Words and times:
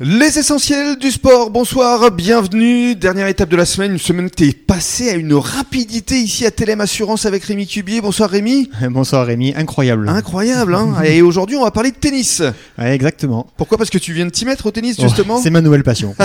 Les 0.00 0.40
essentiels 0.40 0.96
du 0.98 1.12
sport, 1.12 1.50
bonsoir, 1.50 2.10
bienvenue. 2.10 2.96
Dernière 2.96 3.28
étape 3.28 3.48
de 3.48 3.54
la 3.54 3.64
semaine, 3.64 3.92
une 3.92 3.98
semaine 3.98 4.28
qui 4.28 4.46
est 4.48 4.66
passée 4.66 5.08
à 5.08 5.14
une 5.14 5.34
rapidité 5.34 6.16
ici 6.16 6.44
à 6.44 6.50
Télém 6.50 6.80
Assurance 6.80 7.26
avec 7.26 7.44
Rémi 7.44 7.64
Cubier. 7.68 8.00
Bonsoir 8.00 8.28
Rémi. 8.28 8.68
Bonsoir 8.90 9.24
Rémi, 9.24 9.54
incroyable. 9.56 10.08
Incroyable, 10.08 10.74
hein 10.74 11.00
Et 11.04 11.22
aujourd'hui, 11.22 11.54
on 11.54 11.62
va 11.62 11.70
parler 11.70 11.92
de 11.92 11.96
tennis. 11.96 12.42
Ouais, 12.76 12.92
exactement. 12.92 13.46
Pourquoi? 13.56 13.78
Parce 13.78 13.88
que 13.88 13.98
tu 13.98 14.12
viens 14.12 14.26
de 14.26 14.30
t'y 14.30 14.44
mettre 14.44 14.66
au 14.66 14.72
tennis, 14.72 15.00
justement 15.00 15.36
Oh, 15.36 15.40
C'est 15.40 15.50
ma 15.50 15.60
nouvelle 15.60 15.84
passion. 15.84 16.12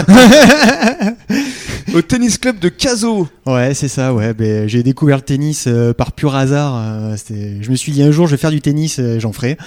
Au 1.93 2.01
tennis 2.03 2.37
club 2.37 2.59
de 2.59 2.69
Caso. 2.69 3.27
ouais, 3.47 3.73
c'est 3.73 3.87
ça, 3.87 4.13
ouais. 4.13 4.33
Ben, 4.33 4.67
j'ai 4.67 4.83
découvert 4.83 5.17
le 5.17 5.23
tennis 5.23 5.65
euh, 5.67 5.93
par 5.93 6.11
pur 6.11 6.35
hasard. 6.35 6.75
euh, 6.75 7.15
je 7.61 7.69
me 7.71 7.75
suis 7.75 7.91
dit 7.91 8.03
un 8.03 8.11
jour, 8.11 8.27
je 8.27 8.31
vais 8.31 8.37
faire 8.37 8.51
du 8.51 8.61
tennis, 8.61 8.97
euh, 8.99 9.19
j'en 9.19 9.31
ferai. 9.31 9.57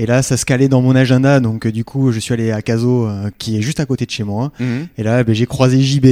Et 0.00 0.06
là, 0.06 0.22
ça 0.22 0.36
se 0.36 0.44
calait 0.44 0.68
dans 0.68 0.80
mon 0.80 0.94
agenda, 0.94 1.40
donc 1.40 1.66
euh, 1.66 1.72
du 1.72 1.84
coup, 1.84 2.12
je 2.12 2.20
suis 2.20 2.32
allé 2.32 2.52
à 2.52 2.62
Caso, 2.62 3.06
euh, 3.06 3.30
qui 3.36 3.58
est 3.58 3.62
juste 3.62 3.80
à 3.80 3.84
côté 3.86 4.06
de 4.06 4.10
chez 4.12 4.22
moi. 4.22 4.52
Et 4.96 5.02
là, 5.02 5.24
ben, 5.24 5.34
j'ai 5.34 5.46
croisé 5.46 5.80
JB, 5.82 6.06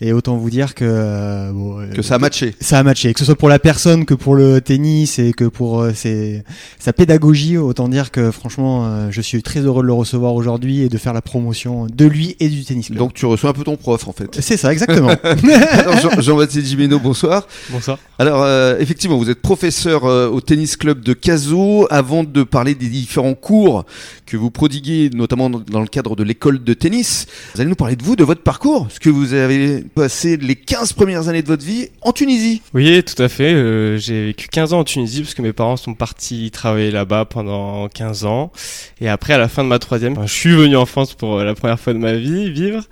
et 0.00 0.12
autant 0.12 0.36
vous 0.36 0.48
dire 0.48 0.74
que... 0.76 0.84
euh, 0.86 1.50
bon, 1.52 1.78
Que 1.92 2.02
ça 2.02 2.14
a 2.14 2.18
matché. 2.18 2.54
ça 2.60 2.78
a 2.78 2.82
matché, 2.84 3.12
que 3.12 3.18
ce 3.18 3.24
soit 3.26 3.34
pour 3.34 3.48
la 3.48 3.58
personne 3.58 4.04
que 4.04 4.14
pour 4.14 4.36
le 4.36 4.60
tennis 4.60 5.18
et 5.18 5.32
que 5.32 5.44
pour 5.44 5.80
euh, 5.80 5.92
ses- 5.92 6.44
sa 6.78 6.92
pédagogie, 6.92 7.58
autant 7.58 7.88
dire 7.88 8.12
que 8.12 8.30
franchement, 8.30 8.86
euh, 8.86 9.08
je 9.10 9.20
suis 9.20 9.42
très 9.42 9.58
heureux 9.60 9.82
de 9.82 9.88
le 9.88 9.92
recevoir 9.92 10.34
aujourd'hui 10.34 10.82
et 10.82 10.88
de 10.88 10.96
faire 10.96 11.12
la 11.12 11.22
promotion 11.22 11.86
de 11.92 12.04
lui 12.04 12.36
et 12.38 12.48
du 12.48 12.64
tennis 12.64 12.86
club. 12.86 12.98
Donc 12.98 13.14
tu 13.14 13.26
reçois 13.26 13.50
un 13.50 13.54
peu 13.54 13.64
ton 13.64 13.76
prof 13.76 14.06
en 14.06 14.12
fait. 14.12 14.38
c'est 14.40 14.56
ça, 14.56 14.72
exactement. 14.72 15.10
Alors 15.72 15.96
Jean- 16.00 16.20
Jean-Baptiste 16.20 16.66
Gimeno, 16.68 17.00
bonsoir. 17.00 17.48
Bonsoir. 17.70 17.98
Alors 18.20 18.42
euh, 18.44 18.76
effectivement, 18.78 19.18
vous 19.18 19.30
êtes 19.30 19.42
professeur 19.42 20.04
euh, 20.04 20.28
au 20.28 20.40
tennis 20.40 20.76
club 20.76 21.00
de 21.00 21.12
Caso. 21.12 21.88
Avant 21.90 22.22
de 22.22 22.42
parler 22.44 22.74
des 22.76 22.86
différents 22.88 23.15
cours 23.34 23.84
que 24.26 24.36
vous 24.36 24.50
prodiguez, 24.50 25.10
notamment 25.14 25.48
dans- 25.50 25.80
le 25.80 25.86
cadre 25.86 26.16
de 26.16 26.22
l'école 26.22 26.62
de 26.64 26.74
tennis, 26.74 27.26
vous 27.54 27.60
allez 27.60 27.70
nous 27.70 27.76
parler 27.76 27.96
de 27.96 28.02
vous, 28.02 28.16
de 28.16 28.24
votre 28.24 28.42
parcours, 28.42 28.86
ce 28.90 28.98
que 29.00 29.10
vous 29.10 29.34
avez 29.34 29.82
passé 29.94 30.36
les 30.36 30.56
15 30.56 30.92
premières 30.92 31.28
années 31.28 31.42
de 31.42 31.46
votre 31.46 31.64
vie 31.64 31.88
en 32.02 32.12
Tunisie. 32.12 32.62
Oui, 32.74 33.02
tout 33.04 33.22
à 33.22 33.28
fait. 33.28 33.52
euh, 33.54 33.98
j'ai 33.98 34.26
vécu 34.26 34.48
15 34.48 34.72
ans 34.72 34.80
en 34.80 34.84
Tunisie 34.84 35.22
parce 35.22 35.34
que 35.34 35.42
mes 35.42 35.52
parents 35.52 35.76
sont 35.76 35.94
partis 35.94 36.50
travailler 36.50 36.90
là-bas 36.90 37.24
pendant 37.24 37.88
15 37.88 38.24
ans. 38.24 38.52
Et 39.00 39.08
après, 39.08 39.32
à 39.34 39.38
la 39.38 39.48
fin 39.48 39.62
de 39.64 39.68
ma 39.68 39.78
troisième, 39.78 40.16
je 40.26 40.32
suis 40.32 40.54
venu 40.54 40.76
en 40.76 40.86
France 40.86 41.14
pour 41.14 41.38
euh, 41.38 41.44
la 41.44 41.54
première 41.54 41.78
fois 41.80 41.92
de 41.92 41.98
ma 41.98 42.14
vie 42.14 42.50
vivre. 42.50 42.84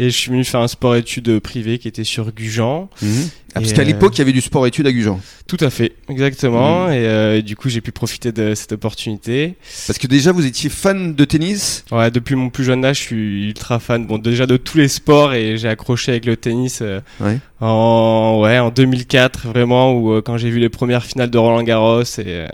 Et 0.00 0.10
je 0.10 0.16
suis 0.16 0.30
venu 0.30 0.44
faire 0.44 0.60
un 0.60 0.68
sport-études 0.68 1.40
privé 1.40 1.78
qui 1.78 1.88
était 1.88 2.04
sur 2.04 2.30
Gujan. 2.32 2.88
Ah, 3.02 3.06
parce 3.54 3.70
Et, 3.72 3.74
qu'à 3.74 3.82
euh, 3.82 3.84
l'époque, 3.84 4.14
il 4.16 4.18
y 4.18 4.22
avait 4.22 4.32
du 4.32 4.40
sport-études 4.40 4.86
à 4.86 4.92
Gujan. 4.92 5.20
Tout 5.48 5.56
à 5.60 5.70
fait, 5.70 5.92
exactement. 6.08 6.88
Et 6.88 6.98
euh, 7.06 7.42
du 7.42 7.56
coup, 7.56 7.68
j'ai 7.68 7.80
pu 7.80 7.90
profiter 7.90 8.30
de 8.30 8.54
cette 8.54 8.72
opportunité. 8.72 9.54
Parce 9.86 9.98
que 9.98 10.06
déjà, 10.06 10.32
vous 10.32 10.44
étiez 10.46 10.70
fan 10.70 11.14
de 11.14 11.24
tennis. 11.24 11.84
Ouais, 11.90 12.10
depuis 12.10 12.34
mon 12.34 12.50
plus 12.50 12.64
jeune 12.64 12.84
âge, 12.84 12.98
je 12.98 13.02
suis 13.02 13.46
ultra 13.48 13.78
fan. 13.78 14.06
Bon, 14.06 14.18
déjà 14.18 14.46
de 14.46 14.56
tous 14.56 14.78
les 14.78 14.88
sports 14.88 15.34
et 15.34 15.56
j'ai 15.56 15.68
accroché 15.68 16.12
avec 16.12 16.24
le 16.26 16.36
tennis 16.36 16.80
euh, 16.82 17.00
Ouais. 17.20 17.38
en 17.60 18.40
ouais 18.42 18.58
en 18.58 18.70
2004 18.70 19.46
vraiment 19.48 19.92
où 19.92 20.12
euh, 20.12 20.22
quand 20.22 20.36
j'ai 20.38 20.50
vu 20.50 20.58
les 20.58 20.68
premières 20.68 21.04
finales 21.04 21.30
de 21.30 21.38
Roland 21.38 21.62
Garros 21.62 22.02
et 22.02 22.24
euh, 22.26 22.46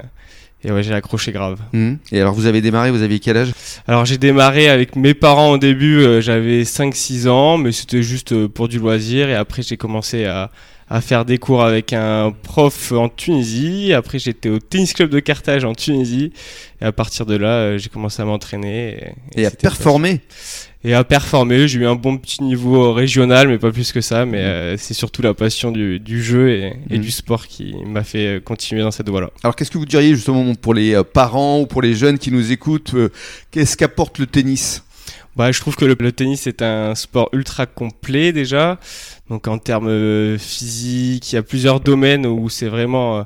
et 0.67 0.73
ouais, 0.73 0.83
j'ai 0.83 0.95
accroché 0.95 1.31
grave. 1.31 1.59
Et 2.11 2.19
alors, 2.23 2.33
vous 2.33 2.47
avez 2.47 2.63
démarré, 2.63 2.91
vous 2.91 3.03
aviez 3.03 3.19
quel 3.21 3.37
âge? 3.37 3.51
Alors 3.87 4.07
j'ai 4.07 4.17
démarré 4.17 4.71
avec 4.71 4.97
mes 4.97 5.13
parents 5.13 5.51
au 5.51 5.59
début, 5.59 5.99
euh, 5.99 6.23
j'avais 6.23 6.63
5-6 6.63 7.29
ans, 7.29 7.59
mais 7.59 7.71
c'était 7.71 8.03
juste 8.03 8.33
euh, 8.33 8.49
pour 8.49 8.69
du 8.69 8.79
loisir. 8.79 9.29
Et 9.29 9.35
après 9.35 9.61
j'ai 9.63 9.77
commencé 9.77 10.25
à, 10.25 10.51
à 10.89 11.01
faire 11.01 11.25
des 11.25 11.39
cours 11.39 11.63
avec 11.63 11.93
un 11.93 12.33
prof 12.43 12.93
en 12.93 13.09
Tunisie. 13.09 13.93
Après 13.93 14.19
j'étais 14.19 14.49
au 14.51 14.59
tennis 14.59 14.93
club 14.93 15.11
de 15.11 15.21
Carthage 15.21 15.65
en 15.65 15.75
Tunisie. 15.75 16.33
Et 16.81 16.85
à 16.85 16.93
partir 16.93 17.25
de 17.27 17.37
là, 17.37 17.49
euh, 17.49 17.79
j'ai 17.79 17.89
commencé 17.89 18.21
à 18.21 18.25
m'entraîner. 18.27 19.15
Et, 19.35 19.43
Et 19.43 19.47
à 19.47 19.51
performer. 19.51 20.21
et 20.85 20.93
à 20.93 21.03
performer. 21.05 21.67
J'ai 21.69 21.79
eu 21.81 21.87
un 21.87 21.95
bon 21.95 22.19
petit 22.19 22.43
niveau 22.43 22.93
régional, 22.93 23.49
mais 23.49 23.59
pas 23.59 23.73
plus 23.73 23.93
que 23.93 24.03
ça. 24.03 24.27
Mais 24.27 24.39
euh, 24.41 24.77
c'est 24.77 24.93
surtout 24.95 25.23
la 25.23 25.33
passion 25.33 25.71
du, 25.73 25.99
du 26.01 26.23
jeu 26.23 26.51
et, 26.51 26.75
et 26.91 26.99
Mhm. 26.99 27.03
du 27.03 27.11
sport 27.11 27.47
qui 27.47 27.75
m'a 27.87 28.05
fait 28.05 28.27
euh, 28.37 28.41
continuer 28.41 28.83
dans 28.83 28.91
cette 28.91 29.09
voie-là. 29.09 29.31
Alors, 29.43 29.57
qu'est-ce 29.57 29.71
que 29.71 29.79
vous 29.79 29.87
diriez 29.87 30.15
justement 30.15 30.55
pour 30.55 30.75
les 30.75 31.03
parents 31.15 31.61
ou 31.61 31.67
pour 31.67 31.81
les 31.81 31.95
jeunes 31.95 32.19
qui 32.19 32.31
nous 32.31 32.53
écoutent 32.53 32.93
euh, 32.95 33.09
Qu'est-ce 33.51 33.77
qu'apporte 33.79 34.19
le 34.19 34.27
tennis? 34.27 34.83
Bah, 35.37 35.51
je 35.51 35.61
trouve 35.61 35.75
que 35.75 35.85
le, 35.85 35.97
tennis 36.13 36.47
est 36.47 36.63
un 36.63 36.95
sport 36.95 37.29
ultra 37.33 37.67
complet 37.67 38.33
déjà. 38.33 38.79
Donc 39.29 39.49
en 39.49 39.59
termes 39.59 39.89
euh, 39.89 40.39
physiques, 40.39 41.33
il 41.33 41.37
y 41.37 41.39
a 41.39 41.43
plusieurs 41.43 41.81
domaines 41.81 42.27
où 42.27 42.49
c'est 42.49 42.69
vraiment 42.69 43.19
euh, 43.19 43.23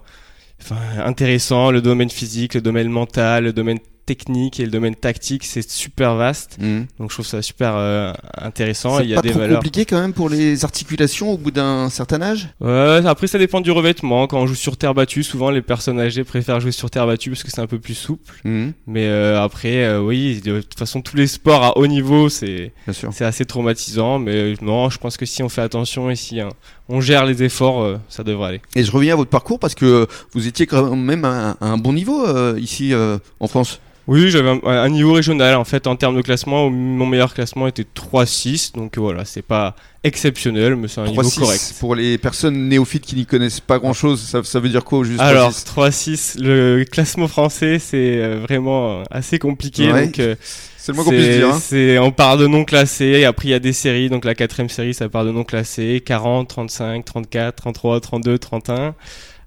enfin, 0.63 0.77
intéressant. 1.05 1.71
Le 1.71 1.83
domaine 1.83 2.11
physique, 2.11 2.55
le 2.55 2.63
domaine 2.63 2.89
mental, 2.89 3.45
le 3.45 3.53
domaine 3.53 3.79
technique 4.09 4.59
et 4.59 4.65
le 4.65 4.71
domaine 4.71 4.95
tactique, 4.95 5.45
c'est 5.45 5.69
super 5.71 6.15
vaste. 6.17 6.59
Donc 6.99 7.11
je 7.11 7.15
trouve 7.15 7.27
ça 7.27 7.43
super 7.43 7.75
euh, 7.77 8.13
intéressant. 8.39 8.97
C'est 8.99 9.05
Il 9.05 9.11
y 9.11 9.13
a 9.13 9.17
pas 9.17 9.23
des 9.23 9.31
trop 9.31 9.41
valeurs. 9.41 9.57
compliqué 9.59 9.85
quand 9.85 10.01
même 10.01 10.15
pour 10.15 10.31
les 10.31 10.65
articulations 10.65 11.31
au 11.31 11.37
bout 11.37 11.51
d'un 11.51 11.91
certain 11.91 12.23
âge? 12.23 12.49
Ouais, 12.61 13.03
après 13.07 13.27
ça 13.27 13.39
dépend 13.39 13.61
du 13.61 13.71
revêtement. 13.71 14.27
Quand 14.27 14.41
on 14.41 14.47
joue 14.47 14.55
sur 14.55 14.77
terre 14.79 14.95
battue, 14.95 15.23
souvent 15.23 15.51
les 15.51 15.61
personnes 15.63 16.01
âgées 16.01 16.25
préfèrent 16.25 16.61
jouer 16.61 16.73
sur 16.73 16.91
terre 16.91 17.07
battue 17.07 17.29
parce 17.31 17.43
que 17.43 17.51
c'est 17.51 17.61
un 17.61 17.67
peu 17.67 17.79
plus 17.79 17.95
souple. 17.95 18.35
Mhm, 18.45 18.73
Mais 18.87 19.07
euh, 19.07 19.43
après, 19.43 19.85
euh, 19.85 20.01
oui, 20.01 20.41
de 20.41 20.61
toute 20.63 20.79
façon 20.79 21.03
tous 21.03 21.17
les 21.17 21.27
sports 21.27 21.63
à 21.63 21.77
haut 21.79 21.87
niveau, 21.87 22.29
c'est 22.31 22.73
c'est 23.13 23.25
assez 23.27 23.45
traumatisant. 23.45 24.19
Mais 24.19 24.35
euh, 24.35 24.55
non, 24.63 24.89
je 24.91 24.99
pense 24.99 25.17
que 25.19 25.27
si 25.27 25.43
on 25.43 25.49
fait 25.51 25.63
attention 25.63 26.09
et 26.11 26.17
si 26.17 26.41
hein, 26.41 26.49
on 26.89 27.01
gère 27.01 27.27
les 27.27 27.43
efforts, 27.43 27.83
euh, 27.83 27.99
ça 28.09 28.25
devrait 28.25 28.49
aller. 28.49 28.61
Et 28.75 28.83
je 28.85 28.91
reviens 28.91 29.13
à 29.15 29.17
votre 29.17 29.31
parcours 29.31 29.59
parce 29.59 29.75
que 29.75 30.07
vous 30.33 30.47
étiez 30.47 30.67
quand 30.67 30.95
même 30.97 31.25
à 31.25 31.51
un, 31.51 31.57
à 31.61 31.67
un 31.67 31.77
bon 31.79 31.93
niveau 31.93 32.27
euh, 32.27 32.59
ici 32.59 32.93
euh, 32.93 33.19
en 33.41 33.47
France. 33.47 33.81
Oui, 34.07 34.31
j'avais 34.31 34.49
un, 34.49 34.61
un 34.65 34.89
niveau 34.89 35.13
régional 35.13 35.55
en 35.57 35.65
fait 35.65 35.87
en 35.87 35.95
termes 35.95 36.17
de 36.17 36.23
classement. 36.23 36.71
Mon 36.71 37.05
meilleur 37.05 37.35
classement 37.35 37.67
était 37.67 37.85
3-6, 37.95 38.75
donc 38.75 38.97
euh, 38.97 39.03
voilà, 39.03 39.27
c'est 39.27 39.43
pas 39.43 39.77
exceptionnel, 40.09 40.75
mais 40.75 40.89
c'est 40.89 41.01
un 41.01 41.07
niveau 41.07 41.23
3-6. 41.23 41.39
correct. 41.39 41.75
Pour 41.79 41.95
les 41.95 42.19
personnes 42.19 42.69
néophytes 42.69 43.05
qui 43.07 43.15
n'y 43.15 43.25
connaissent 43.27 43.61
pas 43.61 43.79
grand 43.79 43.93
chose, 43.93 44.21
ça, 44.21 44.43
ça 44.43 44.59
veut 44.59 44.69
dire 44.69 44.85
quoi 44.85 44.99
au 44.99 45.05
juste 45.05 45.21
Alors 45.21 45.53
3-6 45.53 46.37
3-6, 46.37 46.43
le 46.43 46.85
classement 46.85 47.29
français, 47.29 47.79
c'est 47.79 47.97
euh, 48.21 48.41
vraiment 48.43 49.03
assez 49.11 49.39
compliqué. 49.39 49.93
Ouais. 49.93 50.07
Donc 50.07 50.19
euh, 50.19 50.35
C'est 50.77 50.93
le 50.93 50.97
moins 50.97 51.05
qu'on 51.05 51.11
puisse 51.13 51.29
dire. 51.29 51.49
hein. 51.55 51.59
c'est- 51.63 51.99
on 51.99 52.11
part 52.11 52.37
de 52.39 52.47
non 52.49 52.65
classés, 52.65 53.05
et 53.21 53.25
après 53.25 53.49
il 53.49 53.51
y 53.53 53.55
a 53.55 53.59
des 53.61 53.73
séries, 53.73 54.09
donc 54.09 54.25
la 54.25 54.35
quatrième 54.35 54.69
série 54.69 54.95
ça 54.95 55.09
part 55.09 55.25
de 55.25 55.31
non 55.31 55.45
classés, 55.45 56.03
40, 56.05 56.49
35, 56.49 57.05
34, 57.05 57.55
33, 57.55 58.01
32, 58.01 58.39
31. 58.39 58.95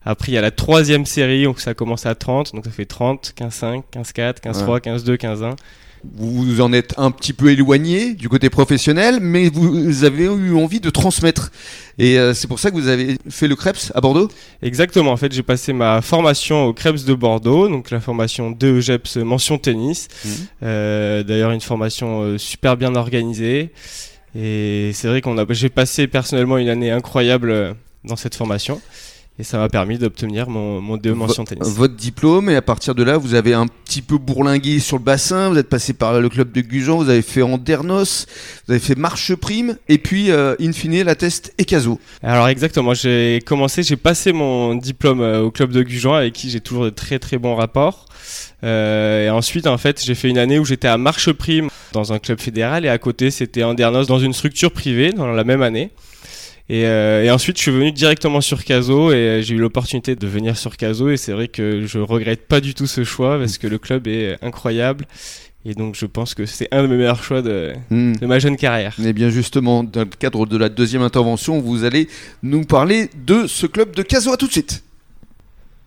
Après 0.03 0.31
il 0.31 0.35
y 0.35 0.37
a 0.37 0.41
la 0.41 0.51
troisième 0.51 1.05
série, 1.05 1.43
donc 1.43 1.59
ça 1.59 1.73
commence 1.73 2.05
à 2.05 2.15
30, 2.15 2.53
donc 2.55 2.65
ça 2.65 2.71
fait 2.71 2.85
30, 2.85 3.33
15, 3.35 3.53
5, 3.53 3.83
15, 3.91 4.11
4, 4.13 4.39
15, 4.41 4.57
3, 4.63 4.79
15, 4.79 5.03
2, 5.03 5.17
15, 5.17 5.43
1. 5.43 5.55
Vous 6.15 6.43
vous 6.43 6.61
en 6.61 6.73
êtes 6.73 6.93
un 6.97 7.11
petit 7.11 7.33
peu 7.33 7.51
éloigné 7.51 8.13
du 8.13 8.27
côté 8.27 8.49
professionnel, 8.49 9.19
mais 9.21 9.49
vous 9.49 10.03
avez 10.03 10.23
eu 10.23 10.55
envie 10.55 10.79
de 10.79 10.89
transmettre. 10.89 11.51
Et 11.99 12.17
euh, 12.17 12.33
c'est 12.33 12.47
pour 12.47 12.59
ça 12.59 12.71
que 12.71 12.75
vous 12.75 12.87
avez 12.87 13.17
fait 13.29 13.47
le 13.47 13.55
Krebs 13.55 13.91
à 13.93 14.01
Bordeaux? 14.01 14.27
Exactement, 14.63 15.11
en 15.11 15.17
fait 15.17 15.31
j'ai 15.31 15.43
passé 15.43 15.73
ma 15.73 16.01
formation 16.01 16.65
au 16.65 16.73
Krebs 16.73 17.05
de 17.05 17.13
Bordeaux, 17.13 17.67
donc 17.67 17.91
la 17.91 17.99
formation 17.99 18.49
de 18.51 18.79
GEPS 18.79 19.17
mention 19.17 19.57
tennis. 19.57 20.07
Mhm. 20.25 20.31
Euh, 20.63 21.23
D'ailleurs 21.23 21.51
une 21.51 21.61
formation 21.61 22.21
euh, 22.21 22.37
super 22.37 22.77
bien 22.77 22.95
organisée. 22.95 23.71
Et 24.35 24.91
c'est 24.93 25.07
vrai 25.07 25.21
qu'on 25.21 25.37
a, 25.37 25.45
j'ai 25.49 25.69
passé 25.69 26.07
personnellement 26.07 26.57
une 26.57 26.69
année 26.69 26.89
incroyable 26.89 27.75
dans 28.03 28.15
cette 28.15 28.33
formation. 28.35 28.81
Et 29.41 29.43
ça 29.43 29.57
m'a 29.57 29.69
permis 29.69 29.97
d'obtenir 29.97 30.47
mon, 30.51 30.81
mon 30.81 30.97
DE 30.97 31.13
mention 31.13 31.45
tennis. 31.45 31.67
Votre 31.67 31.95
diplôme, 31.95 32.51
et 32.51 32.55
à 32.55 32.61
partir 32.61 32.93
de 32.93 33.01
là, 33.01 33.17
vous 33.17 33.33
avez 33.33 33.55
un 33.55 33.65
petit 33.65 34.03
peu 34.03 34.19
bourlingué 34.19 34.77
sur 34.77 34.99
le 34.99 35.03
bassin, 35.03 35.49
vous 35.49 35.57
êtes 35.57 35.67
passé 35.67 35.93
par 35.93 36.19
le 36.19 36.29
club 36.29 36.51
de 36.51 36.61
Gujan, 36.61 36.97
vous 36.97 37.09
avez 37.09 37.23
fait 37.23 37.41
Andernos, 37.41 38.27
vous 38.67 38.73
avez 38.73 38.79
fait 38.79 38.95
Marche 38.95 39.33
Prime, 39.33 39.77
et 39.89 39.97
puis, 39.97 40.29
euh, 40.29 40.53
in 40.61 40.71
fine, 40.73 41.01
la 41.01 41.15
test 41.15 41.55
et 41.57 41.65
Caso. 41.65 41.99
Alors 42.21 42.49
exactement, 42.49 42.93
j'ai 42.93 43.39
commencé, 43.43 43.81
j'ai 43.81 43.95
passé 43.95 44.31
mon 44.31 44.75
diplôme 44.75 45.21
euh, 45.21 45.41
au 45.41 45.49
club 45.49 45.71
de 45.71 45.81
Gujan 45.81 46.13
avec 46.13 46.33
qui 46.33 46.51
j'ai 46.51 46.61
toujours 46.61 46.83
de 46.83 46.91
très 46.91 47.17
très 47.17 47.39
bons 47.39 47.55
rapports. 47.55 48.05
Euh, 48.63 49.25
et 49.25 49.29
ensuite, 49.31 49.65
en 49.65 49.79
fait, 49.79 50.03
j'ai 50.05 50.13
fait 50.13 50.29
une 50.29 50.37
année 50.37 50.59
où 50.59 50.65
j'étais 50.65 50.87
à 50.87 50.99
Marche 50.99 51.31
Prime 51.31 51.69
dans 51.93 52.13
un 52.13 52.19
club 52.19 52.39
fédéral 52.39 52.85
et 52.85 52.89
à 52.89 52.99
côté 52.99 53.31
c'était 53.31 53.63
Andernos 53.63 54.05
dans 54.05 54.19
une 54.19 54.33
structure 54.33 54.71
privée 54.71 55.13
dans 55.13 55.25
la 55.31 55.43
même 55.43 55.63
année. 55.63 55.89
Et, 56.71 56.85
euh, 56.85 57.21
et 57.25 57.29
ensuite, 57.29 57.57
je 57.57 57.63
suis 57.63 57.71
venu 57.71 57.91
directement 57.91 58.39
sur 58.39 58.63
Caso 58.63 59.11
et 59.11 59.15
euh, 59.15 59.41
j'ai 59.41 59.55
eu 59.55 59.57
l'opportunité 59.57 60.15
de 60.15 60.25
venir 60.25 60.57
sur 60.57 60.77
Caso 60.77 61.09
et 61.09 61.17
c'est 61.17 61.33
vrai 61.33 61.49
que 61.49 61.85
je 61.85 61.99
regrette 61.99 62.47
pas 62.47 62.61
du 62.61 62.73
tout 62.73 62.87
ce 62.87 63.03
choix 63.03 63.37
parce 63.37 63.57
que 63.57 63.67
le 63.67 63.77
club 63.77 64.07
est 64.07 64.37
incroyable 64.41 65.05
et 65.65 65.73
donc 65.73 65.95
je 65.95 66.05
pense 66.05 66.33
que 66.33 66.45
c'est 66.45 66.69
un 66.71 66.83
de 66.83 66.87
mes 66.87 66.95
meilleurs 66.95 67.21
choix 67.21 67.41
de, 67.41 67.73
Hmm. 67.89 68.13
de 68.13 68.25
ma 68.25 68.39
jeune 68.39 68.55
carrière. 68.55 68.95
Et 69.03 69.11
bien 69.11 69.29
justement, 69.29 69.83
dans 69.83 69.99
le 69.99 70.05
cadre 70.17 70.45
de 70.45 70.55
la 70.55 70.69
deuxième 70.69 71.01
intervention, 71.01 71.59
vous 71.59 71.83
allez 71.83 72.07
nous 72.41 72.63
parler 72.63 73.09
de 73.25 73.47
ce 73.47 73.67
club 73.67 73.93
de 73.93 74.01
Caso. 74.01 74.31
À 74.31 74.37
tout 74.37 74.47
de 74.47 74.53
suite. 74.53 74.81